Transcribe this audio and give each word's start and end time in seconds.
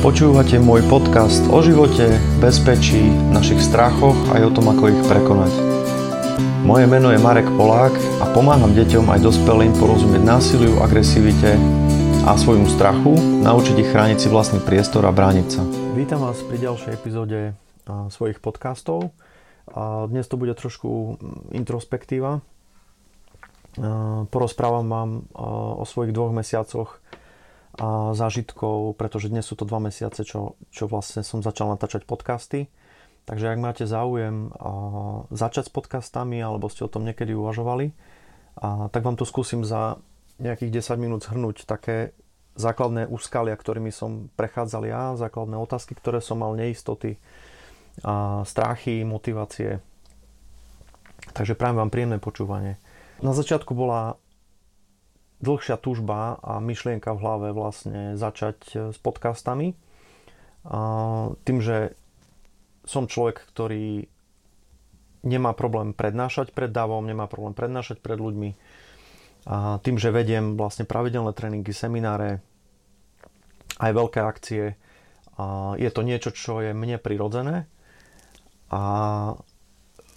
Počúvate 0.00 0.56
môj 0.56 0.80
podcast 0.88 1.44
o 1.52 1.60
živote, 1.60 2.16
bezpečí, 2.40 3.12
našich 3.36 3.60
strachoch 3.60 4.16
aj 4.32 4.48
o 4.48 4.50
tom, 4.56 4.72
ako 4.72 4.96
ich 4.96 5.00
prekonať. 5.04 5.52
Moje 6.64 6.88
meno 6.88 7.12
je 7.12 7.20
Marek 7.20 7.44
Polák 7.52 7.92
a 8.24 8.24
pomáham 8.32 8.72
deťom 8.72 9.04
aj 9.12 9.20
dospelým 9.20 9.76
porozumieť 9.76 10.24
násiliu, 10.24 10.80
agresivite 10.80 11.52
a 12.24 12.32
svojmu 12.32 12.64
strachu, 12.72 13.12
naučiť 13.44 13.76
ich 13.76 13.92
chrániť 13.92 14.24
si 14.24 14.32
vlastný 14.32 14.64
priestor 14.64 15.04
a 15.04 15.12
brániť 15.12 15.46
sa. 15.52 15.68
Vítam 15.92 16.24
vás 16.24 16.40
pri 16.48 16.56
ďalšej 16.64 16.96
epizóde 16.96 17.52
svojich 18.08 18.40
podcastov. 18.40 19.12
A 19.68 20.08
dnes 20.08 20.24
to 20.32 20.40
bude 20.40 20.56
trošku 20.56 21.20
introspektíva. 21.52 22.40
Porozprávam 24.32 24.88
vám 24.88 25.10
o 25.36 25.84
svojich 25.84 26.16
dvoch 26.16 26.32
mesiacoch 26.32 27.04
a 27.78 28.16
zážitkov, 28.16 28.98
pretože 28.98 29.30
dnes 29.30 29.46
sú 29.46 29.54
to 29.54 29.68
dva 29.68 29.78
mesiace, 29.78 30.26
čo, 30.26 30.58
čo 30.74 30.90
vlastne 30.90 31.22
som 31.22 31.44
začal 31.44 31.70
natáčať 31.70 32.02
podcasty. 32.08 32.66
Takže 33.28 33.52
ak 33.52 33.58
máte 33.62 33.84
záujem 33.86 34.50
začať 35.30 35.70
s 35.70 35.72
podcastami 35.72 36.42
alebo 36.42 36.66
ste 36.66 36.82
o 36.82 36.90
tom 36.90 37.06
niekedy 37.06 37.30
uvažovali, 37.30 37.94
a 38.58 38.90
tak 38.90 39.06
vám 39.06 39.14
to 39.14 39.22
skúsim 39.22 39.62
za 39.62 40.02
nejakých 40.42 40.82
10 40.82 40.98
minút 40.98 41.20
zhrnúť 41.28 41.68
také 41.68 42.16
základné 42.58 43.06
úskalia, 43.06 43.54
ktorými 43.54 43.94
som 43.94 44.28
prechádzal 44.34 44.82
ja, 44.88 45.02
základné 45.14 45.54
otázky, 45.54 45.94
ktoré 45.94 46.18
som 46.18 46.42
mal, 46.42 46.58
neistoty, 46.58 47.16
a 48.02 48.42
strachy, 48.48 49.04
motivácie. 49.04 49.78
Takže 51.36 51.54
prajem 51.54 51.78
vám 51.78 51.92
príjemné 51.92 52.18
počúvanie. 52.18 52.80
Na 53.20 53.36
začiatku 53.36 53.76
bola 53.76 54.16
dlhšia 55.40 55.76
túžba 55.80 56.36
a 56.44 56.60
myšlienka 56.60 57.16
v 57.16 57.22
hlave 57.24 57.48
vlastne 57.56 58.14
začať 58.14 58.58
e, 58.72 58.76
s 58.92 58.98
podcastami. 59.00 59.76
Tým, 61.40 61.58
že 61.64 61.96
som 62.84 63.08
človek, 63.08 63.48
ktorý 63.48 64.04
nemá 65.24 65.56
problém 65.56 65.96
prednášať 65.96 66.52
pred 66.52 66.68
davom, 66.68 67.00
nemá 67.00 67.24
problém 67.32 67.56
prednášať 67.56 67.96
pred 68.04 68.20
ľuďmi. 68.20 68.50
A 69.48 69.80
tým, 69.80 69.96
že 69.96 70.12
vediem 70.12 70.60
vlastne 70.60 70.84
pravidelné 70.84 71.32
tréningy, 71.32 71.72
semináre, 71.72 72.44
aj 73.80 73.90
veľké 73.96 74.20
akcie, 74.20 74.76
a 75.40 75.72
je 75.80 75.88
to 75.88 76.04
niečo, 76.04 76.36
čo 76.36 76.60
je 76.60 76.76
mne 76.76 77.00
prirodzené. 77.00 77.64
A 78.68 78.82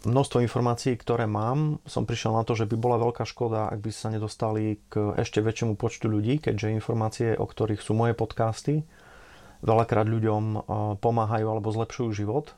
množstvo 0.03 0.43
informácií, 0.43 0.99
ktoré 0.99 1.27
mám, 1.27 1.79
som 1.87 2.03
prišiel 2.03 2.35
na 2.35 2.43
to, 2.43 2.59
že 2.59 2.67
by 2.67 2.75
bola 2.75 2.99
veľká 2.99 3.23
škoda, 3.23 3.71
ak 3.71 3.79
by 3.79 3.91
sa 3.91 4.11
nedostali 4.11 4.83
k 4.91 5.15
ešte 5.15 5.39
väčšiemu 5.39 5.79
počtu 5.79 6.11
ľudí, 6.11 6.43
keďže 6.43 6.75
informácie, 6.75 7.27
o 7.39 7.47
ktorých 7.47 7.79
sú 7.79 7.95
moje 7.95 8.11
podcasty, 8.11 8.83
veľakrát 9.63 10.03
ľuďom 10.03 10.67
pomáhajú 10.99 11.45
alebo 11.47 11.71
zlepšujú 11.71 12.09
život. 12.11 12.51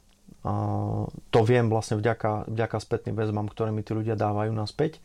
To 1.29 1.39
viem 1.45 1.69
vlastne 1.69 2.01
vďaka, 2.01 2.49
vďaka 2.49 2.77
spätným 2.81 3.13
väzbám, 3.13 3.49
ktoré 3.49 3.69
mi 3.69 3.85
tí 3.85 3.93
ľudia 3.93 4.17
dávajú 4.17 4.49
naspäť 4.53 4.97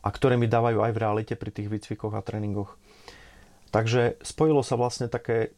a 0.00 0.08
ktoré 0.08 0.40
mi 0.40 0.48
dávajú 0.48 0.80
aj 0.80 0.92
v 0.96 1.00
realite 1.00 1.34
pri 1.36 1.52
tých 1.52 1.68
výcvikoch 1.68 2.16
a 2.16 2.24
tréningoch. 2.24 2.76
Takže 3.68 4.16
spojilo 4.24 4.64
sa 4.64 4.80
vlastne 4.80 5.12
také, 5.12 5.52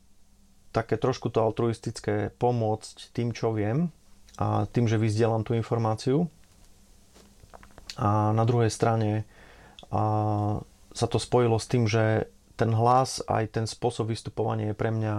také 0.75 0.99
trošku 0.99 1.31
to 1.31 1.39
altruistické 1.43 2.35
pomôcť 2.43 3.15
tým, 3.15 3.31
čo 3.31 3.55
viem, 3.55 3.95
a 4.39 4.71
tým, 4.71 4.87
že 4.87 4.97
vyzdielam 5.03 5.43
tú 5.43 5.53
informáciu. 5.59 6.31
A 7.99 8.31
na 8.31 8.47
druhej 8.47 8.71
strane 8.71 9.27
a 9.91 10.03
sa 10.93 11.07
to 11.07 11.17
spojilo 11.17 11.57
s 11.57 11.71
tým, 11.71 11.89
že 11.89 12.29
ten 12.59 12.75
hlas 12.75 13.23
aj 13.25 13.55
ten 13.55 13.65
spôsob 13.65 14.11
vystupovania 14.11 14.75
je 14.75 14.77
pre 14.77 14.91
mňa 14.91 15.15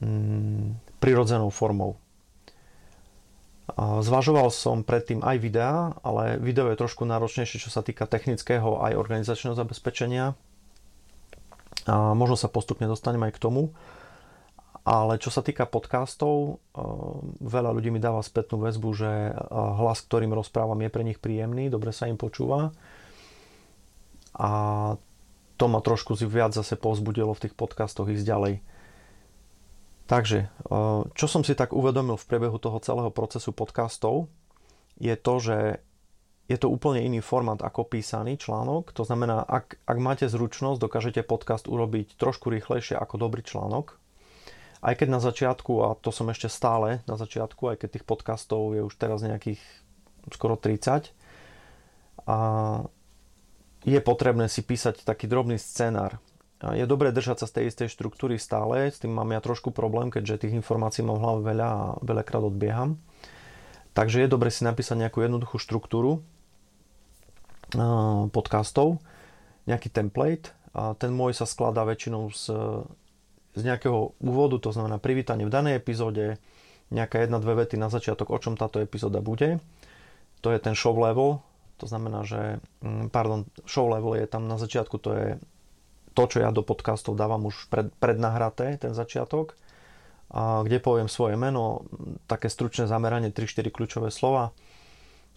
mm, 0.00 0.66
prirodzenou 1.02 1.50
formou. 1.50 1.98
Zvažoval 3.78 4.50
som 4.50 4.82
predtým 4.82 5.22
aj 5.22 5.36
videá, 5.38 5.94
ale 6.02 6.42
video 6.42 6.70
je 6.70 6.80
trošku 6.80 7.06
náročnejšie, 7.06 7.62
čo 7.62 7.70
sa 7.70 7.86
týka 7.86 8.06
technického 8.06 8.82
aj 8.82 8.98
organizačného 8.98 9.54
zabezpečenia. 9.54 10.34
A 11.86 12.12
možno 12.18 12.34
sa 12.34 12.50
postupne 12.50 12.90
dostanem 12.90 13.22
aj 13.26 13.38
k 13.38 13.42
tomu. 13.42 13.70
Ale 14.80 15.20
čo 15.20 15.28
sa 15.28 15.44
týka 15.44 15.68
podcastov, 15.68 16.56
eh, 16.56 16.80
veľa 17.44 17.70
ľudí 17.76 17.92
mi 17.92 18.00
dáva 18.00 18.24
spätnú 18.24 18.64
väzbu, 18.64 18.88
že 18.96 19.12
eh, 19.30 19.34
hlas, 19.52 20.00
ktorým 20.08 20.32
rozprávam, 20.32 20.80
je 20.80 20.90
pre 20.92 21.04
nich 21.04 21.20
príjemný, 21.20 21.68
dobre 21.68 21.92
sa 21.92 22.08
im 22.08 22.16
počúva. 22.16 22.72
A 24.40 24.50
to 25.60 25.64
ma 25.68 25.84
trošku 25.84 26.16
viac 26.24 26.56
zase 26.56 26.80
povzbudilo 26.80 27.36
v 27.36 27.42
tých 27.44 27.54
podcastoch 27.54 28.08
ísť 28.08 28.24
ďalej. 28.24 28.54
Takže, 30.08 30.48
eh, 30.48 31.00
čo 31.12 31.26
som 31.28 31.44
si 31.44 31.52
tak 31.52 31.76
uvedomil 31.76 32.16
v 32.16 32.28
priebehu 32.28 32.56
toho 32.56 32.80
celého 32.80 33.12
procesu 33.12 33.52
podcastov, 33.52 34.32
je 34.96 35.12
to, 35.12 35.34
že 35.44 35.58
je 36.48 36.58
to 36.58 36.66
úplne 36.66 37.04
iný 37.04 37.22
formát 37.22 37.62
ako 37.62 37.86
písaný 37.86 38.34
článok. 38.40 38.90
To 38.98 39.06
znamená, 39.06 39.44
ak, 39.46 39.78
ak 39.86 39.98
máte 40.02 40.26
zručnosť, 40.26 40.82
dokážete 40.82 41.22
podcast 41.22 41.70
urobiť 41.70 42.18
trošku 42.18 42.50
rýchlejšie 42.50 42.98
ako 42.98 43.22
dobrý 43.22 43.44
článok 43.46 43.99
aj 44.80 44.94
keď 44.96 45.08
na 45.12 45.20
začiatku, 45.20 45.72
a 45.84 45.88
to 46.00 46.08
som 46.08 46.28
ešte 46.32 46.48
stále 46.48 47.04
na 47.04 47.16
začiatku, 47.20 47.72
aj 47.72 47.84
keď 47.84 47.88
tých 48.00 48.08
podcastov 48.08 48.72
je 48.72 48.80
už 48.80 48.94
teraz 48.96 49.20
nejakých 49.20 49.60
skoro 50.32 50.56
30, 50.56 51.12
a 52.28 52.36
je 53.80 54.00
potrebné 54.04 54.48
si 54.48 54.60
písať 54.60 55.08
taký 55.08 55.24
drobný 55.24 55.56
scenár. 55.56 56.20
Je 56.60 56.84
dobré 56.84 57.08
držať 57.08 57.40
sa 57.40 57.46
z 57.48 57.54
tej 57.56 57.64
istej 57.72 57.88
štruktúry 57.88 58.36
stále, 58.36 58.92
s 58.92 59.00
tým 59.00 59.16
mám 59.16 59.32
ja 59.32 59.40
trošku 59.40 59.72
problém, 59.72 60.12
keďže 60.12 60.44
tých 60.44 60.60
informácií 60.60 61.00
mám 61.00 61.16
v 61.16 61.24
hlave 61.24 61.40
veľa 61.48 61.68
a 61.72 61.80
veľakrát 62.04 62.44
odbieham. 62.44 63.00
Takže 63.96 64.20
je 64.22 64.28
dobre 64.28 64.52
si 64.52 64.68
napísať 64.68 65.00
nejakú 65.00 65.24
jednoduchú 65.24 65.56
štruktúru 65.56 66.20
podcastov, 68.28 69.00
nejaký 69.64 69.88
template. 69.88 70.52
A 70.76 70.94
ten 70.94 71.10
môj 71.10 71.34
sa 71.34 71.48
skladá 71.48 71.82
väčšinou 71.82 72.28
z 72.30 72.52
z 73.54 73.62
nejakého 73.66 74.14
úvodu, 74.22 74.62
to 74.62 74.70
znamená 74.70 75.02
privítanie 75.02 75.46
v 75.46 75.54
danej 75.54 75.82
epizóde, 75.82 76.38
nejaká 76.90 77.22
jedna, 77.22 77.38
dve 77.38 77.66
vety 77.66 77.78
na 77.78 77.86
začiatok, 77.86 78.30
o 78.34 78.38
čom 78.38 78.58
táto 78.58 78.82
epizóda 78.82 79.22
bude. 79.22 79.62
To 80.42 80.50
je 80.50 80.58
ten 80.58 80.74
show 80.74 80.94
level, 80.94 81.42
to 81.78 81.86
znamená, 81.86 82.26
že, 82.26 82.58
mm, 82.82 83.14
pardon, 83.14 83.46
show 83.64 83.86
level 83.86 84.18
je 84.18 84.26
tam 84.26 84.50
na 84.50 84.58
začiatku, 84.58 84.96
to 84.98 85.10
je 85.14 85.28
to, 86.14 86.22
čo 86.26 86.42
ja 86.42 86.50
do 86.50 86.66
podcastov 86.66 87.14
dávam 87.14 87.46
už 87.46 87.70
pred, 87.70 87.88
prednahraté, 88.02 88.76
ten 88.76 88.92
začiatok, 88.92 89.54
a 90.30 90.62
kde 90.62 90.78
poviem 90.78 91.10
svoje 91.10 91.34
meno, 91.34 91.82
také 92.30 92.46
stručné 92.46 92.86
zameranie, 92.86 93.34
3-4 93.34 93.74
kľúčové 93.74 94.14
slova 94.14 94.54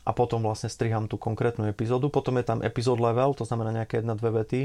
a 0.06 0.12
potom 0.13 0.46
vlastne 0.46 0.69
striham 0.69 1.09
tú 1.09 1.18
konkrétnu 1.18 1.66
epizódu. 1.66 2.13
Potom 2.13 2.38
je 2.38 2.46
tam 2.46 2.62
epizód 2.62 3.02
level, 3.02 3.34
to 3.34 3.41
znamená 3.41 3.73
nejaké 3.73 4.06
jedna, 4.06 4.13
dve 4.13 4.44
vety, 4.44 4.62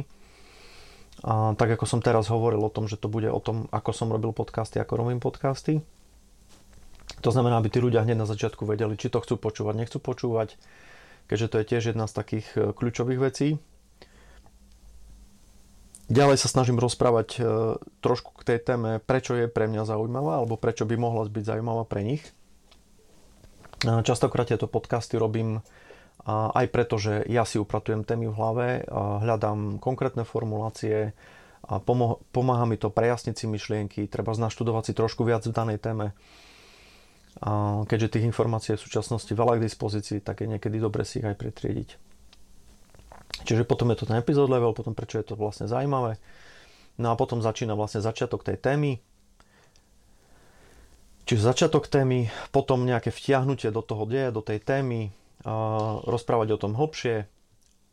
a 1.22 1.58
tak 1.58 1.74
ako 1.74 1.84
som 1.86 2.00
teraz 2.04 2.30
hovoril 2.30 2.62
o 2.62 2.70
tom, 2.70 2.86
že 2.86 2.94
to 2.94 3.10
bude 3.10 3.26
o 3.26 3.40
tom, 3.42 3.66
ako 3.74 3.90
som 3.90 4.12
robil 4.12 4.30
podcasty, 4.30 4.78
ako 4.78 5.02
robím 5.02 5.18
podcasty. 5.18 5.82
To 7.26 7.30
znamená, 7.34 7.58
aby 7.58 7.72
tí 7.72 7.82
ľudia 7.82 8.06
hneď 8.06 8.22
na 8.22 8.30
začiatku 8.30 8.62
vedeli, 8.62 8.94
či 8.94 9.10
to 9.10 9.18
chcú 9.18 9.34
počúvať, 9.40 9.74
nechcú 9.74 9.98
počúvať, 9.98 10.54
keďže 11.26 11.48
to 11.50 11.56
je 11.58 11.68
tiež 11.74 11.84
jedna 11.90 12.06
z 12.06 12.14
takých 12.14 12.46
e, 12.54 12.58
kľúčových 12.70 13.18
vecí. 13.18 13.48
Ďalej 16.08 16.38
sa 16.38 16.48
snažím 16.48 16.78
rozprávať 16.78 17.28
e, 17.36 17.40
trošku 18.00 18.38
k 18.38 18.54
tej 18.54 18.58
téme, 18.62 19.02
prečo 19.02 19.34
je 19.34 19.50
pre 19.50 19.66
mňa 19.66 19.90
zaujímavá, 19.90 20.38
alebo 20.38 20.54
prečo 20.54 20.86
by 20.86 20.94
mohla 20.94 21.26
byť 21.26 21.44
zaujímavá 21.44 21.82
pre 21.84 22.06
nich. 22.06 22.22
Častokrát 23.78 24.50
tieto 24.50 24.66
podcasty 24.66 25.14
robím 25.18 25.62
aj 26.28 26.66
preto, 26.68 27.00
že 27.00 27.24
ja 27.24 27.48
si 27.48 27.56
upratujem 27.56 28.04
témy 28.04 28.28
v 28.28 28.36
hlave, 28.36 28.66
hľadám 28.92 29.80
konkrétne 29.80 30.28
formulácie, 30.28 31.16
a 31.68 31.84
pomáha 32.32 32.64
mi 32.64 32.80
to 32.80 32.88
prejasniť 32.88 33.34
si 33.36 33.44
myšlienky, 33.44 34.08
treba 34.08 34.32
znaštudovať 34.32 34.82
si 34.88 34.92
trošku 34.96 35.20
viac 35.24 35.44
v 35.44 35.52
danej 35.52 35.78
téme. 35.84 36.16
A 37.44 37.84
keďže 37.84 38.16
tých 38.16 38.24
informácií 38.24 38.72
je 38.72 38.80
v 38.80 38.86
súčasnosti 38.88 39.28
veľa 39.28 39.60
k 39.60 39.66
dispozícii, 39.68 40.24
tak 40.24 40.40
je 40.40 40.48
niekedy 40.48 40.80
dobre 40.80 41.04
si 41.04 41.20
ich 41.20 41.28
aj 41.28 41.36
pretriediť. 41.36 41.88
Čiže 43.44 43.68
potom 43.68 43.92
je 43.92 44.00
to 44.00 44.08
ten 44.08 44.16
epizód 44.16 44.48
level, 44.48 44.72
potom 44.72 44.96
prečo 44.96 45.20
je 45.20 45.28
to 45.28 45.34
vlastne 45.36 45.68
zaujímavé. 45.68 46.16
No 46.96 47.12
a 47.12 47.20
potom 47.20 47.44
začína 47.44 47.76
vlastne 47.76 48.00
začiatok 48.00 48.48
tej 48.48 48.56
témy. 48.56 48.98
Čiže 51.28 51.52
začiatok 51.52 51.84
témy, 51.84 52.32
potom 52.48 52.88
nejaké 52.88 53.12
vtiahnutie 53.12 53.68
do 53.68 53.84
toho 53.84 54.08
deje, 54.08 54.32
do 54.32 54.40
tej 54.40 54.64
témy, 54.64 55.12
rozprávať 56.06 56.48
o 56.54 56.60
tom 56.60 56.72
hlbšie 56.74 57.26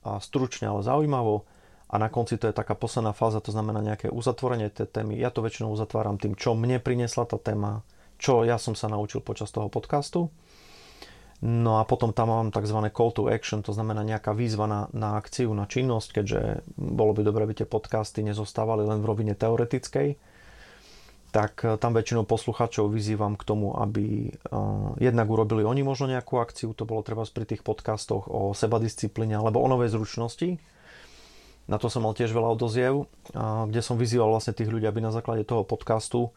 a 0.06 0.22
stručne, 0.22 0.70
ale 0.70 0.86
zaujímavo. 0.86 1.46
A 1.86 2.02
na 2.02 2.10
konci 2.10 2.42
to 2.42 2.50
je 2.50 2.56
taká 2.58 2.74
posledná 2.74 3.14
fáza, 3.14 3.42
to 3.42 3.54
znamená 3.54 3.78
nejaké 3.80 4.10
uzatvorenie 4.10 4.74
tej 4.74 4.90
témy. 4.90 5.22
Ja 5.22 5.30
to 5.30 5.46
väčšinou 5.46 5.70
uzatváram 5.70 6.18
tým, 6.18 6.34
čo 6.34 6.58
mne 6.58 6.82
priniesla 6.82 7.30
tá 7.30 7.38
téma, 7.38 7.86
čo 8.18 8.42
ja 8.42 8.58
som 8.58 8.74
sa 8.74 8.90
naučil 8.90 9.22
počas 9.22 9.54
toho 9.54 9.70
podcastu. 9.70 10.34
No 11.46 11.78
a 11.78 11.86
potom 11.86 12.16
tam 12.16 12.32
mám 12.32 12.48
tzv. 12.50 12.80
call 12.90 13.12
to 13.14 13.30
action, 13.30 13.62
to 13.62 13.76
znamená 13.76 14.02
nejaká 14.02 14.34
výzva 14.34 14.66
na, 14.66 14.82
na 14.96 15.20
akciu, 15.20 15.54
na 15.54 15.70
činnosť, 15.70 16.22
keďže 16.22 16.42
bolo 16.74 17.14
by 17.14 17.22
dobre, 17.22 17.46
aby 17.46 17.54
tie 17.62 17.68
podcasty 17.70 18.26
nezostávali 18.26 18.88
len 18.88 19.04
v 19.04 19.10
rovine 19.14 19.34
teoretickej. 19.38 20.16
Tak 21.36 21.68
tam 21.84 21.92
väčšinou 21.92 22.24
poslucháčov 22.24 22.88
vyzývam 22.88 23.36
k 23.36 23.44
tomu, 23.44 23.76
aby 23.76 24.32
jednak 25.04 25.28
urobili 25.28 25.68
oni 25.68 25.84
možno 25.84 26.08
nejakú 26.08 26.40
akciu, 26.40 26.72
to 26.72 26.88
bolo 26.88 27.04
treba 27.04 27.28
pri 27.28 27.44
tých 27.44 27.60
podcastoch 27.60 28.32
o 28.32 28.56
sebadisciplíne 28.56 29.36
alebo 29.36 29.60
o 29.60 29.68
novej 29.68 29.92
zručnosti. 29.92 30.64
Na 31.68 31.76
to 31.76 31.92
som 31.92 32.08
mal 32.08 32.16
tiež 32.16 32.32
veľa 32.32 32.56
odoziev, 32.56 33.12
kde 33.36 33.82
som 33.84 34.00
vyzýval 34.00 34.32
vlastne 34.32 34.56
tých 34.56 34.72
ľudí, 34.72 34.88
aby 34.88 35.04
na 35.04 35.12
základe 35.12 35.44
toho 35.44 35.68
podcastu 35.68 36.32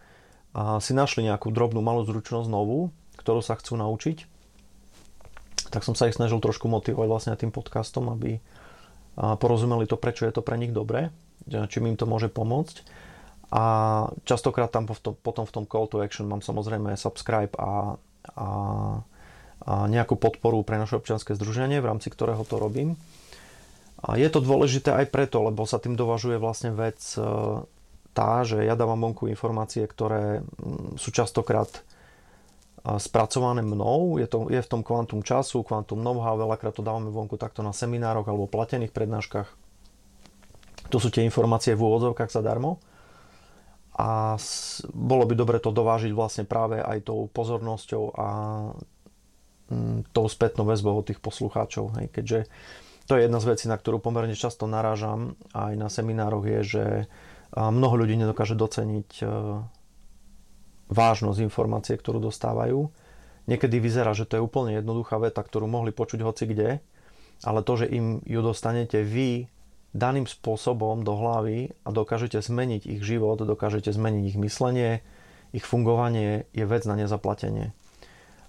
si 0.82 0.90
našli 0.98 1.30
nejakú 1.30 1.54
drobnú 1.54 1.78
malú 1.78 2.02
zručnosť 2.02 2.50
novú, 2.50 2.90
ktorú 3.22 3.38
sa 3.38 3.54
chcú 3.54 3.78
naučiť. 3.78 4.26
Tak 5.70 5.86
som 5.86 5.94
sa 5.94 6.10
ich 6.10 6.18
snažil 6.18 6.42
trošku 6.42 6.66
motivovať 6.66 7.06
vlastne 7.06 7.38
tým 7.38 7.54
podcastom, 7.54 8.10
aby 8.10 8.42
porozumeli 9.14 9.86
to, 9.86 9.94
prečo 9.94 10.26
je 10.26 10.34
to 10.34 10.42
pre 10.42 10.58
nich 10.58 10.74
dobré, 10.74 11.14
čím 11.46 11.86
im 11.86 11.94
to 11.94 12.08
môže 12.08 12.34
pomôcť. 12.34 13.06
A 13.48 13.62
častokrát 14.28 14.68
tam 14.68 14.84
potom 15.24 15.44
v 15.48 15.54
tom 15.54 15.64
call 15.64 15.88
to 15.88 16.04
action 16.04 16.28
mám 16.28 16.44
samozrejme 16.44 16.92
subscribe 17.00 17.56
a, 17.56 17.96
a, 18.36 18.48
a 19.64 19.72
nejakú 19.88 20.20
podporu 20.20 20.60
pre 20.60 20.76
naše 20.76 21.00
občianske 21.00 21.32
združenie, 21.32 21.80
v 21.80 21.88
rámci 21.88 22.12
ktorého 22.12 22.44
to 22.44 22.60
robím. 22.60 23.00
A 24.04 24.20
je 24.20 24.28
to 24.28 24.44
dôležité 24.44 24.92
aj 24.92 25.10
preto, 25.10 25.40
lebo 25.42 25.64
sa 25.64 25.80
tým 25.80 25.96
dovažuje 25.96 26.36
vlastne 26.36 26.76
vec 26.76 27.00
e, 27.16 27.24
tá, 28.12 28.44
že 28.44 28.62
ja 28.62 28.76
dávam 28.76 29.00
vonku 29.00 29.26
informácie, 29.32 29.82
ktoré 29.88 30.44
sú 31.00 31.08
častokrát 31.10 31.82
spracované 32.96 33.60
mnou, 33.60 34.16
je, 34.16 34.24
to, 34.30 34.48
je 34.48 34.60
v 34.64 34.70
tom 34.70 34.80
kvantum 34.86 35.20
času, 35.20 35.60
kvantum 35.66 36.00
know-how, 36.00 36.38
veľakrát 36.40 36.72
to 36.72 36.80
dávame 36.80 37.10
vonku 37.10 37.36
takto 37.36 37.60
na 37.60 37.74
seminároch 37.74 38.24
alebo 38.24 38.48
platených 38.48 38.94
prednáškach. 38.94 39.48
To 40.88 40.96
sú 40.96 41.12
tie 41.12 41.26
informácie 41.26 41.76
v 41.76 41.84
úvodzovkách 41.84 42.32
zadarmo 42.32 42.80
a 43.98 44.38
bolo 44.94 45.26
by 45.26 45.34
dobre 45.34 45.58
to 45.58 45.74
dovážiť 45.74 46.14
vlastne 46.14 46.46
práve 46.46 46.78
aj 46.78 47.10
tou 47.10 47.26
pozornosťou 47.26 48.02
a 48.14 48.28
mm, 49.74 50.14
tou 50.14 50.26
spätnou 50.30 50.62
väzbou 50.70 50.94
od 50.94 51.10
tých 51.10 51.18
poslucháčov. 51.18 51.98
Hej. 51.98 52.06
Keďže 52.14 52.38
to 53.10 53.18
je 53.18 53.26
jedna 53.26 53.42
z 53.42 53.48
vecí, 53.50 53.64
na 53.66 53.74
ktorú 53.74 53.98
pomerne 53.98 54.38
často 54.38 54.70
narážam 54.70 55.34
aj 55.50 55.72
na 55.74 55.90
seminároch, 55.90 56.46
je, 56.46 56.60
že 56.62 56.84
mnoho 57.56 58.04
ľudí 58.04 58.14
nedokáže 58.14 58.52
doceniť 58.54 59.10
e, 59.18 59.26
vážnosť 60.92 61.40
informácie, 61.40 61.96
ktorú 61.96 62.20
dostávajú. 62.20 62.92
Niekedy 63.48 63.80
vyzerá, 63.80 64.12
že 64.12 64.28
to 64.28 64.36
je 64.38 64.44
úplne 64.44 64.76
jednoduchá 64.76 65.16
veta, 65.16 65.40
ktorú 65.40 65.64
mohli 65.64 65.90
počuť 65.90 66.20
hoci 66.20 66.44
kde, 66.52 66.84
ale 67.42 67.60
to, 67.64 67.72
že 67.80 67.86
im 67.88 68.20
ju 68.28 68.40
dostanete 68.44 69.00
vy 69.00 69.48
daným 69.96 70.28
spôsobom 70.28 71.00
do 71.02 71.14
hlavy 71.16 71.72
a 71.84 71.88
dokážete 71.92 72.40
zmeniť 72.40 72.84
ich 72.84 73.00
život, 73.00 73.40
dokážete 73.40 73.92
zmeniť 73.92 74.22
ich 74.34 74.38
myslenie, 74.38 75.00
ich 75.56 75.64
fungovanie, 75.64 76.44
je 76.52 76.64
vec 76.68 76.84
na 76.84 76.94
nezaplatenie. 76.96 77.72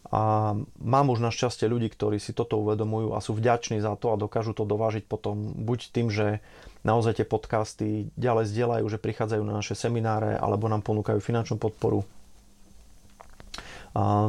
A 0.10 0.56
mám 0.82 1.06
už 1.14 1.22
našťastie 1.22 1.70
ľudí, 1.70 1.94
ktorí 1.94 2.18
si 2.18 2.34
toto 2.34 2.58
uvedomujú 2.58 3.14
a 3.14 3.22
sú 3.22 3.38
vďační 3.38 3.78
za 3.80 3.94
to 3.94 4.10
a 4.10 4.18
dokážu 4.18 4.58
to 4.58 4.66
dovážiť 4.66 5.06
potom 5.06 5.54
buď 5.54 5.80
tým, 5.94 6.10
že 6.10 6.42
naozaj 6.82 7.22
tie 7.22 7.28
podcasty 7.30 8.10
ďalej 8.18 8.50
zdieľajú, 8.50 8.86
že 8.90 8.98
prichádzajú 8.98 9.44
na 9.46 9.62
naše 9.62 9.78
semináre 9.78 10.34
alebo 10.34 10.66
nám 10.66 10.82
ponúkajú 10.82 11.22
finančnú 11.22 11.62
podporu 11.62 12.08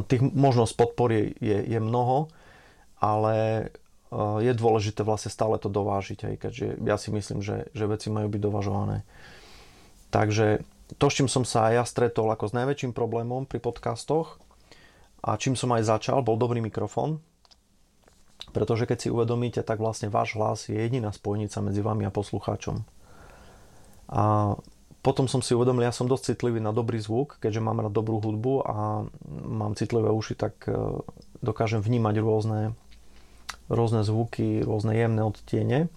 Tých 0.09 0.21
možnosť 0.25 0.73
podpory 0.73 1.37
je, 1.37 1.57
je 1.69 1.79
mnoho, 1.79 2.33
ale 2.97 3.69
je 4.13 4.51
dôležité 4.51 5.07
vlastne 5.07 5.31
stále 5.31 5.55
to 5.55 5.71
dovážiť, 5.71 6.19
hej, 6.27 6.35
keďže 6.35 6.65
ja 6.83 6.99
si 6.99 7.09
myslím, 7.15 7.39
že, 7.39 7.71
že 7.71 7.87
veci 7.87 8.11
majú 8.11 8.27
byť 8.27 8.41
dovažované. 8.43 9.07
Takže 10.11 10.67
to, 10.99 11.07
s 11.07 11.15
čím 11.15 11.31
som 11.31 11.47
sa 11.47 11.71
aj 11.71 11.73
ja 11.79 11.83
stretol 11.87 12.27
ako 12.27 12.51
s 12.51 12.57
najväčším 12.57 12.91
problémom 12.91 13.47
pri 13.47 13.63
podcastoch 13.63 14.35
a 15.23 15.39
čím 15.39 15.55
som 15.55 15.71
aj 15.71 15.87
začal, 15.87 16.19
bol 16.27 16.35
dobrý 16.35 16.59
mikrofón, 16.59 17.23
pretože 18.51 18.83
keď 18.83 18.97
si 18.99 19.07
uvedomíte, 19.07 19.63
tak 19.63 19.79
vlastne 19.79 20.11
váš 20.11 20.35
hlas 20.35 20.67
je 20.67 20.75
jediná 20.75 21.15
spojnica 21.15 21.63
medzi 21.63 21.79
vami 21.79 22.03
a 22.03 22.11
poslucháčom. 22.11 22.83
A 24.11 24.55
potom 25.01 25.25
som 25.31 25.39
si 25.39 25.55
uvedomil, 25.55 25.87
ja 25.87 25.95
som 25.95 26.11
dosť 26.11 26.35
citlivý 26.35 26.59
na 26.59 26.75
dobrý 26.75 26.99
zvuk, 26.99 27.39
keďže 27.39 27.63
mám 27.63 27.79
rád 27.79 27.95
dobrú 27.95 28.19
hudbu 28.19 28.53
a 28.67 29.07
mám 29.31 29.73
citlivé 29.73 30.11
uši, 30.11 30.35
tak 30.37 30.67
e, 30.69 30.77
dokážem 31.41 31.81
vnímať 31.81 32.15
rôzne, 32.21 32.77
rôzne 33.71 34.03
zvuky, 34.03 34.61
rôzne 34.61 34.91
jemné 34.91 35.23
odtiene. 35.23 35.87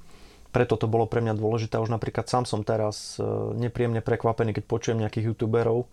Preto 0.54 0.78
to 0.78 0.86
bolo 0.86 1.10
pre 1.10 1.18
mňa 1.18 1.34
dôležité. 1.34 1.82
Už 1.82 1.90
napríklad 1.90 2.30
sám 2.30 2.46
som 2.46 2.62
teraz 2.62 3.18
e, 3.18 3.26
nepríjemne 3.58 3.98
prekvapený, 3.98 4.54
keď 4.54 4.64
počujem 4.70 5.02
nejakých 5.02 5.34
youtuberov 5.34 5.90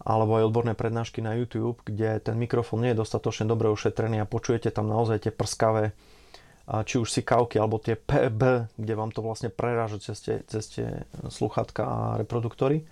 alebo 0.00 0.40
aj 0.40 0.48
odborné 0.48 0.72
prednášky 0.72 1.20
na 1.20 1.36
YouTube, 1.36 1.76
kde 1.84 2.24
ten 2.24 2.34
mikrofón 2.40 2.80
nie 2.80 2.96
je 2.96 3.04
dostatočne 3.04 3.44
dobre 3.44 3.68
ošetrený 3.68 4.24
a 4.24 4.30
počujete 4.30 4.72
tam 4.72 4.88
naozaj 4.88 5.28
tie 5.28 5.32
prskavé 5.32 5.92
či 6.86 7.02
už 7.02 7.10
sikavky 7.10 7.58
alebo 7.58 7.82
tie 7.82 7.98
PB, 7.98 8.72
kde 8.78 8.94
vám 8.94 9.10
to 9.10 9.20
vlastne 9.20 9.50
preráža 9.50 9.98
cez 9.98 10.18
tie, 10.22 10.36
cez 10.46 10.64
tie 10.70 10.86
sluchatka 11.26 11.82
a 11.82 11.98
reproduktory 12.16 12.86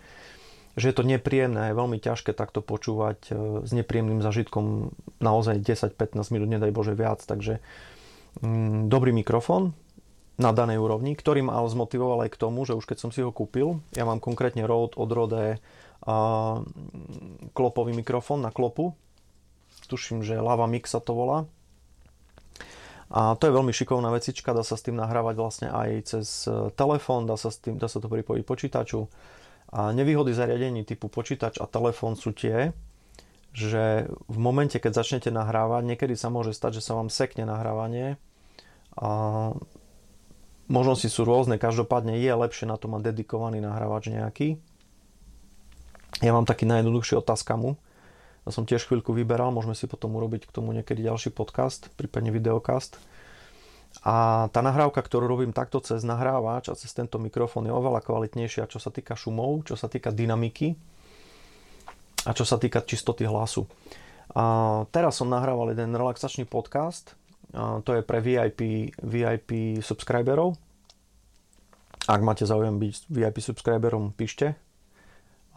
že 0.79 0.91
je 0.91 0.97
to 0.97 1.05
nepríjemné, 1.05 1.71
je 1.71 1.79
veľmi 1.79 1.99
ťažké 1.99 2.33
takto 2.33 2.63
počúvať 2.63 3.19
e, 3.29 3.33
s 3.67 3.71
nepríjemným 3.75 4.23
zažitkom 4.23 4.95
naozaj 5.19 5.61
10-15 5.61 6.15
minút, 6.31 6.49
nedaj 6.49 6.71
Bože 6.71 6.95
viac, 6.95 7.21
takže 7.23 7.61
mm, 8.41 8.89
dobrý 8.89 9.11
mikrofón 9.13 9.75
na 10.39 10.55
danej 10.55 10.79
úrovni, 10.79 11.19
ktorý 11.19 11.43
ma 11.43 11.59
zmotivoval 11.67 12.25
aj 12.25 12.31
k 12.33 12.41
tomu, 12.41 12.63
že 12.63 12.79
už 12.79 12.87
keď 12.87 12.99
som 13.03 13.11
si 13.11 13.27
ho 13.27 13.35
kúpil, 13.35 13.83
ja 13.99 14.07
mám 14.07 14.23
konkrétne 14.23 14.63
Rode 14.65 14.95
od 14.95 15.11
Rode 15.11 15.59
a, 16.07 16.15
klopový 17.53 17.93
mikrofón 17.93 18.47
na 18.47 18.55
klopu, 18.55 18.95
tuším, 19.91 20.23
že 20.23 20.39
Lava 20.39 20.71
Mix 20.71 20.95
sa 20.95 21.03
to 21.03 21.13
volá, 21.13 21.51
a 23.09 23.41
to 23.41 23.49
je 23.49 23.57
veľmi 23.57 23.73
šikovná 23.73 24.13
vecička, 24.13 24.53
dá 24.53 24.61
sa 24.61 24.77
s 24.77 24.85
tým 24.85 25.01
nahrávať 25.01 25.35
vlastne 25.41 25.69
aj 25.73 25.89
cez 26.05 26.45
e, 26.45 26.69
telefón, 26.77 27.25
dá 27.25 27.41
sa, 27.41 27.49
s 27.49 27.57
tým, 27.57 27.81
dá 27.81 27.89
sa 27.89 28.05
to 28.05 28.09
pripojiť 28.13 28.45
počítaču. 28.45 29.09
A 29.69 29.93
nevýhody 29.93 30.33
zariadení 30.33 30.85
typu 30.89 31.13
počítač 31.13 31.61
a 31.61 31.69
telefón 31.69 32.17
sú 32.17 32.33
tie, 32.33 32.73
že 33.53 34.09
v 34.29 34.39
momente, 34.41 34.81
keď 34.81 35.05
začnete 35.05 35.31
nahrávať, 35.33 35.85
niekedy 35.85 36.15
sa 36.17 36.33
môže 36.33 36.57
stať, 36.57 36.81
že 36.81 36.87
sa 36.89 36.97
vám 36.97 37.13
sekne 37.13 37.45
nahrávanie. 37.45 38.17
A 38.97 39.09
možnosti 40.73 41.09
sú 41.13 41.29
rôzne, 41.29 41.61
každopádne 41.61 42.17
je 42.17 42.33
lepšie 42.33 42.65
na 42.65 42.81
to 42.81 42.89
mať 42.89 43.13
dedikovaný 43.13 43.61
nahrávač 43.61 44.09
nejaký. 44.09 44.57
Ja 46.25 46.33
mám 46.33 46.49
taký 46.49 46.65
najjednoduchší 46.65 47.21
otázkamu, 47.21 47.77
ja 48.49 48.51
som 48.57 48.65
tiež 48.65 48.89
chvíľku 48.89 49.13
vyberal, 49.13 49.53
môžeme 49.53 49.77
si 49.77 49.85
potom 49.85 50.17
urobiť 50.17 50.49
k 50.49 50.55
tomu 50.57 50.73
niekedy 50.73 51.05
ďalší 51.05 51.37
podcast, 51.37 51.93
prípadne 52.01 52.33
videokast. 52.33 52.97
A 54.07 54.47
tá 54.55 54.63
nahrávka, 54.63 55.03
ktorú 55.03 55.27
robím 55.27 55.51
takto 55.51 55.83
cez 55.83 56.07
nahrávač 56.07 56.71
a 56.71 56.79
cez 56.79 56.95
tento 56.95 57.19
mikrofón 57.19 57.67
je 57.67 57.75
oveľa 57.75 58.03
kvalitnejšia, 58.07 58.71
čo 58.71 58.79
sa 58.79 58.95
týka 58.95 59.19
šumov, 59.19 59.67
čo 59.67 59.75
sa 59.75 59.91
týka 59.91 60.15
dynamiky 60.15 60.79
a 62.23 62.31
čo 62.31 62.47
sa 62.47 62.61
týka 62.63 62.83
čistoty 62.87 63.27
hlasu. 63.27 63.67
A 64.39 64.85
teraz 64.95 65.19
som 65.19 65.27
nahrával 65.27 65.75
jeden 65.75 65.97
relaxačný 65.99 66.47
podcast, 66.47 67.19
a 67.57 67.81
to 67.81 67.97
je 67.97 68.03
pre 68.05 68.21
VIP, 68.21 68.93
VIP 69.03 69.81
subscriberov. 69.81 70.55
Ak 72.07 72.21
máte 72.23 72.45
záujem 72.47 72.77
byť 72.77 73.09
VIP 73.11 73.43
subscriberom, 73.43 74.15
píšte 74.15 74.55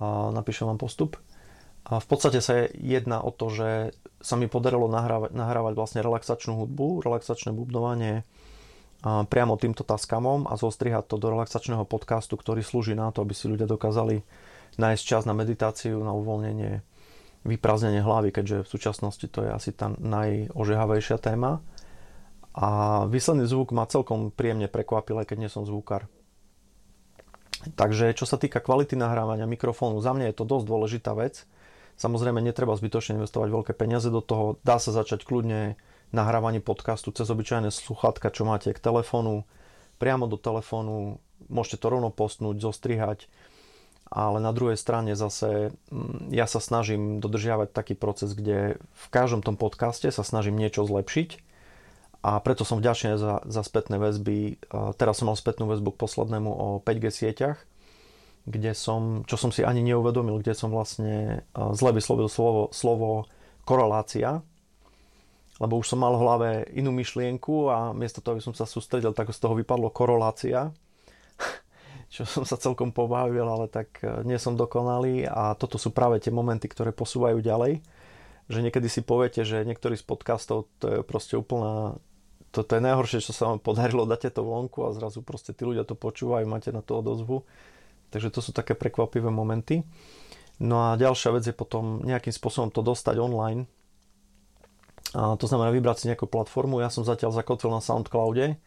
a 0.01 0.33
napíšem 0.33 0.65
vám 0.65 0.81
postup. 0.81 1.19
A 1.85 1.97
v 1.97 2.07
podstate 2.07 2.39
sa 2.45 2.69
jedná 2.77 3.25
o 3.25 3.33
to, 3.33 3.49
že 3.49 3.69
sa 4.21 4.37
mi 4.37 4.45
podarilo 4.45 4.85
nahrávať, 4.85 5.33
nahrávať 5.33 5.73
vlastne 5.73 5.99
relaxačnú 6.05 6.61
hudbu, 6.61 7.01
relaxačné 7.01 7.49
bubnovanie 7.57 8.21
priamo 9.01 9.57
týmto 9.57 9.81
taskamom 9.81 10.45
a 10.45 10.53
zostrihať 10.53 11.09
to 11.09 11.17
do 11.17 11.33
relaxačného 11.33 11.89
podcastu, 11.89 12.37
ktorý 12.37 12.61
slúži 12.61 12.93
na 12.93 13.09
to, 13.09 13.25
aby 13.25 13.33
si 13.33 13.49
ľudia 13.49 13.65
dokázali 13.65 14.21
nájsť 14.77 15.03
čas 15.03 15.25
na 15.25 15.33
meditáciu, 15.33 15.97
na 16.05 16.13
uvoľnenie, 16.13 16.85
vyprázdnenie 17.41 18.05
hlavy, 18.05 18.29
keďže 18.29 18.57
v 18.61 18.69
súčasnosti 18.69 19.25
to 19.25 19.41
je 19.41 19.49
asi 19.49 19.73
tá 19.73 19.89
najožehavejšia 19.97 21.17
téma. 21.17 21.65
A 22.53 23.03
výsledný 23.09 23.49
zvuk 23.49 23.73
ma 23.73 23.89
celkom 23.89 24.29
príjemne 24.29 24.69
prekvapil, 24.69 25.17
aj 25.17 25.33
keď 25.33 25.37
nie 25.39 25.49
som 25.49 25.65
zvukár. 25.65 26.05
Takže 27.73 28.13
čo 28.13 28.29
sa 28.29 28.37
týka 28.37 28.61
kvality 28.61 28.93
nahrávania 28.93 29.49
mikrofónu, 29.49 29.97
za 29.97 30.13
mňa 30.13 30.29
je 30.29 30.35
to 30.37 30.45
dosť 30.45 30.65
dôležitá 30.69 31.11
vec, 31.17 31.49
Samozrejme, 32.01 32.41
netreba 32.41 32.73
zbytočne 32.73 33.21
investovať 33.21 33.53
veľké 33.53 33.73
peniaze 33.77 34.09
do 34.09 34.25
toho. 34.25 34.57
Dá 34.65 34.81
sa 34.81 34.89
začať 34.89 35.21
kľudne 35.21 35.77
nahrávanie 36.09 36.57
podcastu 36.57 37.13
cez 37.13 37.29
obyčajné 37.29 37.69
sluchátka, 37.69 38.33
čo 38.33 38.41
máte 38.41 38.73
k 38.73 38.81
telefónu, 38.81 39.45
priamo 40.01 40.25
do 40.25 40.33
telefónu. 40.33 41.21
Môžete 41.45 41.85
to 41.85 41.93
rovno 41.93 42.09
postnúť, 42.09 42.57
zostrihať. 42.57 43.29
Ale 44.09 44.41
na 44.41 44.49
druhej 44.49 44.81
strane 44.81 45.13
zase 45.13 45.77
mm, 45.93 46.33
ja 46.33 46.49
sa 46.49 46.57
snažím 46.57 47.21
dodržiavať 47.21 47.69
taký 47.69 47.93
proces, 47.93 48.33
kde 48.33 48.81
v 48.81 49.05
každom 49.13 49.45
tom 49.45 49.53
podcaste 49.53 50.09
sa 50.09 50.25
snažím 50.25 50.57
niečo 50.57 50.83
zlepšiť 50.83 51.39
a 52.21 52.37
preto 52.43 52.65
som 52.65 52.81
vďačný 52.81 53.17
za, 53.17 53.45
za 53.45 53.61
spätné 53.65 53.97
väzby. 53.97 54.61
Teraz 54.97 55.21
som 55.21 55.29
mal 55.29 55.37
spätnú 55.37 55.65
väzbu 55.69 55.95
k 55.95 56.01
poslednému 56.01 56.49
o 56.49 56.67
5G 56.83 57.05
sieťach 57.07 57.61
kde 58.45 58.73
som, 58.73 59.21
čo 59.29 59.37
som 59.37 59.53
si 59.53 59.61
ani 59.61 59.85
neuvedomil, 59.85 60.41
kde 60.41 60.57
som 60.57 60.73
vlastne 60.73 61.45
zle 61.53 61.91
vyslovil 61.93 62.25
slovo, 62.25 62.73
slovo 62.73 63.29
korelácia, 63.63 64.41
lebo 65.61 65.77
už 65.77 65.93
som 65.93 66.01
mal 66.01 66.17
v 66.17 66.23
hlave 66.25 66.49
inú 66.73 66.89
myšlienku 66.89 67.69
a 67.69 67.93
miesto 67.93 68.17
toho, 68.17 68.33
aby 68.33 68.43
som 68.43 68.57
sa 68.57 68.65
sústredil, 68.65 69.13
tak 69.13 69.29
z 69.29 69.37
toho 69.37 69.53
vypadlo 69.53 69.93
korelácia, 69.93 70.73
čo 72.13 72.25
som 72.25 72.41
sa 72.41 72.57
celkom 72.57 72.89
pobavil, 72.89 73.45
ale 73.45 73.69
tak 73.69 74.01
e, 74.01 74.25
nie 74.25 74.41
som 74.41 74.57
dokonalý 74.57 75.29
a 75.29 75.53
toto 75.53 75.77
sú 75.77 75.93
práve 75.93 76.17
tie 76.17 76.33
momenty, 76.33 76.65
ktoré 76.65 76.89
posúvajú 76.89 77.45
ďalej, 77.45 77.77
že 78.49 78.59
niekedy 78.65 78.89
si 78.89 79.05
poviete, 79.05 79.45
že 79.45 79.61
niektorý 79.61 79.93
z 79.93 80.05
podcastov 80.09 80.65
to 80.81 80.85
je 80.89 80.97
proste 81.05 81.37
úplná 81.37 82.01
toto 82.51 82.75
je 82.75 82.83
najhoršie, 82.83 83.23
čo 83.23 83.31
sa 83.31 83.47
vám 83.47 83.63
podarilo, 83.63 84.03
dáte 84.03 84.27
to 84.27 84.43
vonku 84.43 84.83
a 84.83 84.91
zrazu 84.91 85.23
proste 85.23 85.55
tí 85.55 85.63
ľudia 85.63 85.87
to 85.87 85.95
počúvajú, 85.95 86.43
máte 86.43 86.75
na 86.75 86.83
to 86.83 86.99
odozvu. 86.99 87.47
Takže 88.11 88.29
to 88.29 88.39
sú 88.43 88.51
také 88.51 88.75
prekvapivé 88.75 89.31
momenty. 89.31 89.87
No 90.61 90.91
a 90.91 90.99
ďalšia 90.99 91.29
vec 91.33 91.43
je 91.47 91.55
potom 91.55 92.03
nejakým 92.05 92.35
spôsobom 92.35 92.69
to 92.69 92.85
dostať 92.85 93.17
online. 93.17 93.65
A 95.17 95.35
to 95.35 95.49
znamená 95.49 95.73
vybrať 95.73 96.05
si 96.05 96.05
nejakú 96.11 96.29
platformu. 96.29 96.83
Ja 96.83 96.93
som 96.93 97.07
zatiaľ 97.07 97.33
zakotvil 97.33 97.71
na 97.73 97.81
Soundcloude. 97.81 98.59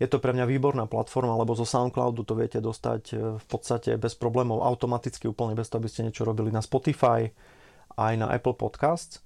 Je 0.00 0.08
to 0.08 0.16
pre 0.22 0.32
mňa 0.32 0.48
výborná 0.48 0.88
platforma, 0.88 1.36
lebo 1.36 1.52
zo 1.52 1.68
Soundcloudu 1.68 2.24
to 2.24 2.32
viete 2.32 2.56
dostať 2.56 3.02
e, 3.12 3.14
v 3.36 3.46
podstate 3.50 4.00
bez 4.00 4.16
problémov, 4.16 4.64
automaticky, 4.64 5.28
úplne 5.28 5.52
bez 5.52 5.68
toho, 5.68 5.76
aby 5.76 5.92
ste 5.92 6.08
niečo 6.08 6.24
robili 6.24 6.48
na 6.48 6.64
Spotify, 6.64 7.28
aj 8.00 8.12
na 8.16 8.32
Apple 8.32 8.56
Podcasts 8.56 9.20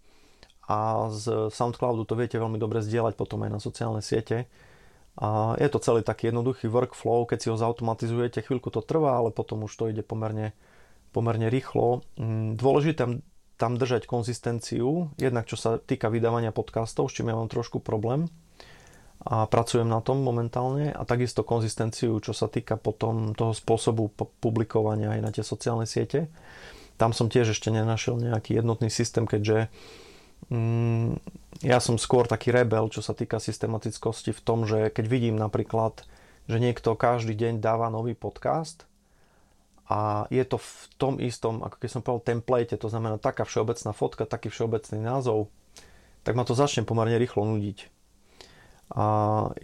a 0.64 1.12
z 1.12 1.52
Soundcloudu 1.52 2.08
to 2.08 2.16
viete 2.16 2.40
veľmi 2.40 2.56
dobre 2.56 2.80
zdieľať 2.80 3.14
potom 3.20 3.44
aj 3.44 3.50
na 3.52 3.60
sociálne 3.60 4.00
siete. 4.00 4.48
A 5.14 5.54
je 5.62 5.68
to 5.70 5.78
celý 5.78 6.02
taký 6.02 6.34
jednoduchý 6.34 6.66
workflow, 6.66 7.22
keď 7.30 7.38
si 7.38 7.48
ho 7.50 7.56
zautomatizujete, 7.56 8.42
chvíľku 8.42 8.74
to 8.74 8.82
trvá, 8.82 9.22
ale 9.22 9.30
potom 9.30 9.62
už 9.66 9.72
to 9.74 9.86
ide 9.86 10.02
pomerne, 10.02 10.50
pomerne 11.14 11.46
rýchlo. 11.46 12.02
Mm, 12.18 12.58
dôležité 12.58 13.22
tam 13.54 13.72
držať 13.78 14.10
konzistenciu, 14.10 15.14
jednak 15.14 15.46
čo 15.46 15.54
sa 15.54 15.78
týka 15.78 16.10
vydávania 16.10 16.50
podcastov, 16.50 17.06
s 17.06 17.14
čím 17.14 17.30
ja 17.30 17.38
mám 17.38 17.46
trošku 17.46 17.78
problém 17.78 18.26
a 19.24 19.48
pracujem 19.48 19.88
na 19.88 20.04
tom 20.04 20.20
momentálne 20.20 20.92
a 20.92 21.02
takisto 21.08 21.46
konzistenciu, 21.46 22.20
čo 22.20 22.36
sa 22.36 22.50
týka 22.50 22.76
potom 22.76 23.32
toho 23.32 23.56
spôsobu 23.56 24.12
publikovania 24.42 25.16
aj 25.16 25.20
na 25.22 25.30
tie 25.32 25.40
sociálne 25.40 25.88
siete. 25.88 26.28
Tam 27.00 27.16
som 27.16 27.32
tiež 27.32 27.56
ešte 27.56 27.72
nenašiel 27.72 28.20
nejaký 28.20 28.60
jednotný 28.60 28.92
systém, 28.92 29.24
keďže 29.24 29.72
Mm, 30.52 31.16
ja 31.64 31.80
som 31.80 31.96
skôr 31.96 32.28
taký 32.28 32.52
rebel, 32.52 32.90
čo 32.92 33.00
sa 33.00 33.16
týka 33.16 33.40
systematickosti 33.40 34.36
v 34.36 34.40
tom, 34.44 34.68
že 34.68 34.92
keď 34.92 35.04
vidím 35.08 35.36
napríklad, 35.40 36.04
že 36.44 36.60
niekto 36.60 36.92
každý 36.98 37.32
deň 37.32 37.64
dáva 37.64 37.88
nový 37.88 38.12
podcast 38.12 38.84
a 39.88 40.28
je 40.28 40.44
to 40.44 40.60
v 40.60 40.72
tom 40.96 41.14
istom, 41.20 41.60
ako 41.64 41.76
keď 41.80 41.90
som 41.92 42.00
povedal, 42.04 42.36
template, 42.36 42.76
to 42.76 42.88
znamená 42.88 43.16
taká 43.16 43.44
všeobecná 43.48 43.92
fotka, 43.96 44.28
taký 44.28 44.52
všeobecný 44.52 45.00
názov, 45.00 45.48
tak 46.24 46.36
ma 46.36 46.44
to 46.44 46.56
začne 46.56 46.88
pomerne 46.88 47.16
rýchlo 47.20 47.44
nudiť. 47.44 47.92
A 48.92 49.04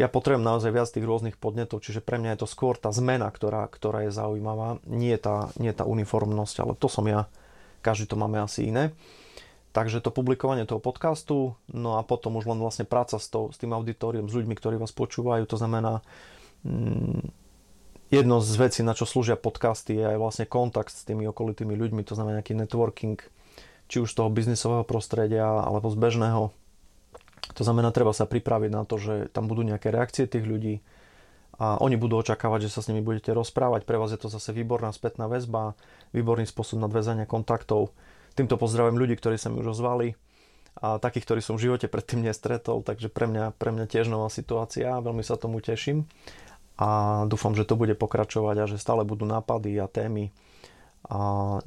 ja 0.01 0.09
potrebujem 0.09 0.45
naozaj 0.45 0.73
viac 0.73 0.89
tých 0.89 1.05
rôznych 1.05 1.37
podnetov, 1.37 1.85
čiže 1.85 2.01
pre 2.01 2.17
mňa 2.17 2.37
je 2.37 2.41
to 2.45 2.49
skôr 2.49 2.81
tá 2.81 2.89
zmena, 2.89 3.29
ktorá, 3.29 3.69
ktorá 3.69 4.09
je 4.09 4.17
zaujímavá, 4.17 4.81
nie 4.89 5.13
tá, 5.21 5.53
nie 5.61 5.73
tá 5.77 5.85
uniformnosť, 5.85 6.57
ale 6.65 6.73
to 6.77 6.89
som 6.89 7.05
ja, 7.05 7.29
každý 7.85 8.09
to 8.09 8.17
máme 8.17 8.41
asi 8.41 8.73
iné. 8.73 8.97
Takže 9.71 10.03
to 10.03 10.11
publikovanie 10.11 10.67
toho 10.67 10.83
podcastu, 10.83 11.55
no 11.71 11.95
a 11.95 12.03
potom 12.03 12.35
už 12.35 12.51
len 12.51 12.59
vlastne 12.59 12.83
práca 12.83 13.23
s, 13.23 13.31
to, 13.31 13.55
s 13.55 13.57
tým 13.63 13.71
auditorium, 13.71 14.27
s 14.27 14.35
ľuďmi, 14.35 14.59
ktorí 14.59 14.75
vás 14.75 14.91
počúvajú, 14.91 15.47
to 15.47 15.55
znamená 15.55 16.03
mm, 16.67 17.31
jedno 18.11 18.43
z 18.43 18.53
vecí, 18.59 18.81
na 18.83 18.99
čo 18.99 19.07
slúžia 19.07 19.39
podcasty, 19.39 19.95
je 19.95 20.05
aj 20.11 20.19
vlastne 20.19 20.47
kontakt 20.51 20.91
s 20.91 21.07
tými 21.07 21.23
okolitými 21.31 21.79
ľuďmi, 21.79 22.03
to 22.03 22.19
znamená 22.19 22.43
nejaký 22.43 22.59
networking, 22.59 23.23
či 23.87 24.03
už 24.03 24.11
z 24.11 24.19
toho 24.19 24.29
biznisového 24.35 24.83
prostredia, 24.83 25.47
alebo 25.47 25.87
z 25.87 25.97
bežného. 26.03 26.51
To 27.55 27.63
znamená, 27.63 27.95
treba 27.95 28.11
sa 28.11 28.27
pripraviť 28.27 28.71
na 28.75 28.83
to, 28.83 28.99
že 28.99 29.31
tam 29.31 29.47
budú 29.47 29.63
nejaké 29.63 29.95
reakcie 29.95 30.27
tých 30.27 30.47
ľudí 30.47 30.83
a 31.61 31.77
oni 31.77 32.01
budú 32.01 32.17
očakávať, 32.19 32.67
že 32.67 32.73
sa 32.73 32.81
s 32.81 32.89
nimi 32.89 33.05
budete 33.05 33.37
rozprávať. 33.37 33.85
Pre 33.85 34.01
vás 34.01 34.11
je 34.11 34.19
to 34.19 34.33
zase 34.33 34.51
výborná 34.57 34.91
spätná 34.97 35.29
väzba, 35.29 35.77
výborný 36.17 36.49
spôsob 36.49 36.81
nadväzania 36.81 37.29
kontaktov 37.29 37.93
Týmto 38.39 38.57
pozdravujem 38.57 38.97
ľudí, 38.97 39.15
ktorí 39.19 39.37
sa 39.37 39.51
mi 39.51 39.61
už 39.61 39.79
ozvali 39.79 40.15
a 40.79 41.03
takých, 41.03 41.27
ktorí 41.27 41.41
som 41.43 41.59
v 41.59 41.67
živote 41.67 41.91
predtým 41.91 42.23
nestretol, 42.23 42.81
takže 42.81 43.11
pre 43.11 43.27
mňa, 43.27 43.59
pre 43.59 43.75
mňa 43.75 43.91
tiež 43.91 44.07
nová 44.07 44.31
situácia, 44.31 45.03
veľmi 45.03 45.21
sa 45.27 45.35
tomu 45.35 45.59
teším 45.59 46.07
a 46.81 47.23
dúfam, 47.29 47.53
že 47.53 47.69
to 47.69 47.77
bude 47.77 47.93
pokračovať 47.99 48.57
a 48.65 48.71
že 48.71 48.81
stále 48.81 49.05
budú 49.05 49.29
nápady 49.29 49.77
a 49.77 49.91
témy. 49.91 50.33
A 51.05 51.19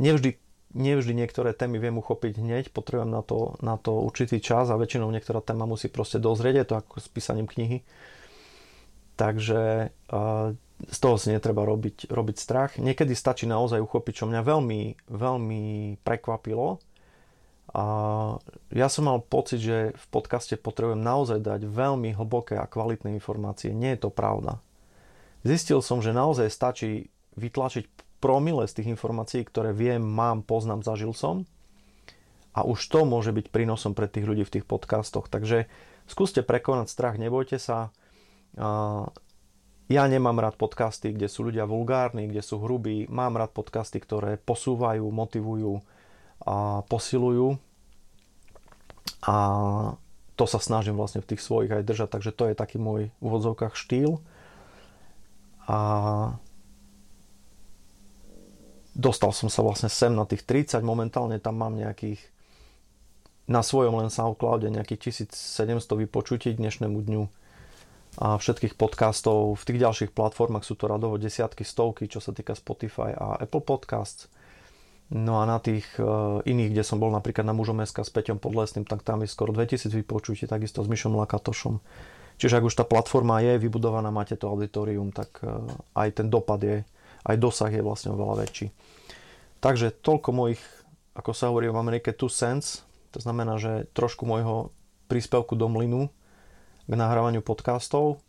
nevždy, 0.02 0.42
nevždy 0.74 1.14
niektoré 1.14 1.54
témy 1.54 1.78
viem 1.78 1.94
uchopiť 2.02 2.42
hneď, 2.42 2.64
potrebujem 2.74 3.14
na 3.14 3.22
to, 3.22 3.54
na 3.62 3.78
to 3.78 4.02
určitý 4.02 4.42
čas 4.42 4.74
a 4.74 4.80
väčšinou 4.80 5.14
niektorá 5.14 5.46
téma 5.46 5.70
musí 5.70 5.92
proste 5.92 6.18
dozrieť, 6.18 6.56
je 6.64 6.66
to 6.66 6.76
ako 6.82 6.96
s 6.98 7.08
písaním 7.14 7.46
knihy. 7.46 7.86
Takže 9.14 9.94
z 10.90 10.98
toho 11.00 11.16
si 11.16 11.32
netreba 11.32 11.64
robiť, 11.64 12.12
robiť 12.12 12.36
strach. 12.36 12.72
Niekedy 12.80 13.16
stačí 13.16 13.48
naozaj 13.48 13.80
uchopiť, 13.80 14.14
čo 14.24 14.26
mňa 14.28 14.42
veľmi, 14.44 14.82
veľmi 15.08 15.64
prekvapilo. 16.04 16.82
A 17.74 17.84
ja 18.70 18.88
som 18.92 19.10
mal 19.10 19.24
pocit, 19.24 19.58
že 19.58 19.98
v 19.98 20.06
podcaste 20.14 20.54
potrebujem 20.60 21.02
naozaj 21.02 21.42
dať 21.42 21.66
veľmi 21.66 22.14
hlboké 22.14 22.54
a 22.60 22.70
kvalitné 22.70 23.18
informácie. 23.18 23.74
Nie 23.74 23.98
je 23.98 24.06
to 24.06 24.12
pravda. 24.14 24.62
Zistil 25.42 25.82
som, 25.82 26.00
že 26.00 26.14
naozaj 26.14 26.54
stačí 26.54 27.10
vytlačiť 27.34 27.90
promile 28.22 28.70
z 28.70 28.80
tých 28.80 28.94
informácií, 28.94 29.42
ktoré 29.44 29.74
viem, 29.74 30.00
mám, 30.00 30.46
poznám, 30.46 30.86
zažil 30.86 31.12
som. 31.12 31.50
A 32.54 32.62
už 32.62 32.86
to 32.94 33.04
môže 33.04 33.34
byť 33.34 33.50
prínosom 33.50 33.98
pre 33.98 34.06
tých 34.06 34.30
ľudí 34.30 34.46
v 34.46 34.54
tých 34.60 34.66
podcastoch. 34.70 35.26
Takže 35.26 35.66
skúste 36.06 36.46
prekonať 36.46 36.88
strach, 36.94 37.18
nebojte 37.18 37.58
sa. 37.58 37.90
Ja 39.94 40.10
nemám 40.10 40.42
rád 40.42 40.58
podcasty, 40.58 41.14
kde 41.14 41.30
sú 41.30 41.46
ľudia 41.46 41.70
vulgárni, 41.70 42.26
kde 42.26 42.42
sú 42.42 42.58
hrubí. 42.58 43.06
Mám 43.14 43.38
rád 43.38 43.54
podcasty, 43.54 44.02
ktoré 44.02 44.42
posúvajú, 44.42 45.06
motivujú 45.06 45.86
a 46.42 46.82
posilujú. 46.90 47.62
A 49.22 49.36
to 50.34 50.50
sa 50.50 50.58
snažím 50.58 50.98
vlastne 50.98 51.22
v 51.22 51.30
tých 51.30 51.46
svojich 51.46 51.70
aj 51.78 51.86
držať, 51.86 52.10
takže 52.10 52.34
to 52.34 52.50
je 52.50 52.58
taký 52.58 52.82
môj 52.82 53.14
v 53.14 53.22
úvodzovkách 53.22 53.78
štýl. 53.78 54.18
A 55.70 55.78
dostal 58.98 59.30
som 59.30 59.46
sa 59.46 59.62
vlastne 59.62 59.94
sem 59.94 60.10
na 60.10 60.26
tých 60.26 60.42
30, 60.42 60.82
momentálne 60.82 61.38
tam 61.38 61.62
mám 61.62 61.78
nejakých 61.78 62.18
na 63.46 63.62
svojom 63.62 64.02
len 64.02 64.10
SoundCloude 64.10 64.74
nejakých 64.74 65.14
1700 65.30 65.86
vypočutí 65.86 66.50
dnešnému 66.58 66.98
dňu 66.98 67.43
a 68.22 68.38
všetkých 68.38 68.78
podcastov. 68.78 69.58
V 69.58 69.64
tých 69.66 69.82
ďalších 69.82 70.12
platformách 70.14 70.66
sú 70.66 70.78
to 70.78 70.86
radovo 70.86 71.18
desiatky, 71.18 71.66
stovky, 71.66 72.06
čo 72.06 72.22
sa 72.22 72.30
týka 72.30 72.54
Spotify 72.54 73.18
a 73.18 73.42
Apple 73.42 73.66
Podcasts. 73.66 74.30
No 75.14 75.42
a 75.42 75.46
na 75.46 75.62
tých 75.62 75.86
uh, 76.02 76.42
iných, 76.46 76.74
kde 76.74 76.84
som 76.86 76.98
bol 76.98 77.14
napríklad 77.14 77.46
na 77.46 77.54
mužom 77.54 77.82
SK 77.82 78.02
s 78.02 78.12
Peťom 78.14 78.42
Podlesným, 78.42 78.86
tak 78.86 79.06
tam 79.06 79.22
je 79.22 79.30
skoro 79.30 79.54
2000 79.54 79.94
vypočutí, 79.94 80.50
takisto 80.50 80.82
s 80.82 80.90
Myšom 80.90 81.14
Lakatošom. 81.18 81.78
Čiže 82.42 82.58
ak 82.58 82.66
už 82.66 82.78
tá 82.82 82.86
platforma 82.88 83.38
je 83.46 83.62
vybudovaná, 83.62 84.10
máte 84.10 84.34
to 84.34 84.50
auditorium, 84.50 85.14
tak 85.14 85.38
uh, 85.46 85.70
aj 85.94 86.24
ten 86.24 86.34
dopad 86.34 86.62
je, 86.66 86.82
aj 87.30 87.36
dosah 87.38 87.70
je 87.70 87.86
vlastne 87.86 88.14
oveľa 88.14 88.46
väčší. 88.46 88.74
Takže 89.62 89.94
toľko 90.02 90.30
mojich, 90.34 90.62
ako 91.14 91.32
sa 91.34 91.54
hovorí 91.54 91.70
v 91.70 91.78
Amerike, 91.78 92.10
two 92.10 92.32
cents, 92.32 92.82
to 93.14 93.22
znamená, 93.22 93.62
že 93.62 93.86
trošku 93.94 94.26
môjho 94.26 94.74
príspevku 95.08 95.54
do 95.54 95.70
mlynu, 95.70 96.10
k 96.88 96.94
nahrávaniu 96.94 97.40
podcastov. 97.40 98.20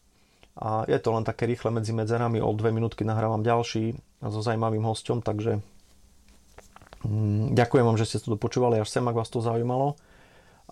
A 0.55 0.87
je 0.87 0.99
to 1.03 1.11
len 1.11 1.27
také 1.27 1.51
rýchle 1.51 1.75
medzi 1.75 1.91
medzerami, 1.91 2.39
o 2.39 2.51
dve 2.55 2.71
minútky 2.71 3.03
nahrávam 3.03 3.43
ďalší 3.43 3.99
so 4.23 4.39
zaujímavým 4.39 4.87
hostom, 4.87 5.19
takže 5.19 5.59
mm, 7.03 7.59
ďakujem 7.59 7.85
vám, 7.85 7.99
že 7.99 8.07
ste 8.07 8.23
to 8.23 8.39
dopočúvali 8.39 8.79
až 8.79 8.87
sem, 8.87 9.03
ak 9.03 9.19
vás 9.19 9.27
to 9.27 9.43
zaujímalo. 9.43 9.99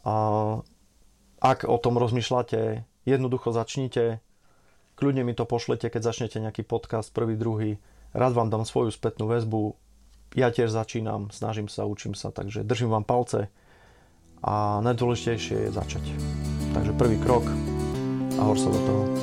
A 0.06 0.14
ak 1.42 1.66
o 1.66 1.76
tom 1.82 1.98
rozmýšľate, 1.98 2.86
jednoducho 3.02 3.50
začnite, 3.50 4.22
kľudne 4.94 5.26
mi 5.26 5.34
to 5.34 5.42
pošlete, 5.42 5.90
keď 5.90 6.14
začnete 6.14 6.38
nejaký 6.38 6.62
podcast, 6.62 7.10
prvý, 7.10 7.34
druhý, 7.34 7.82
rád 8.14 8.38
vám 8.38 8.54
dám 8.54 8.62
svoju 8.62 8.94
spätnú 8.94 9.26
väzbu, 9.26 9.74
ja 10.38 10.54
tiež 10.54 10.70
začínam, 10.70 11.28
snažím 11.34 11.66
sa, 11.66 11.84
učím 11.84 12.14
sa, 12.14 12.30
takže 12.30 12.62
držím 12.62 12.94
vám 12.94 13.04
palce. 13.04 13.50
A 14.42 14.78
najdôležitejšie 14.82 15.68
je 15.68 15.70
začať. 15.70 16.04
Takže 16.72 16.92
prvý 16.96 17.20
krok 17.20 17.71
a 18.42 19.22